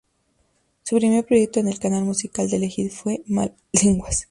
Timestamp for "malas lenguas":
3.27-4.19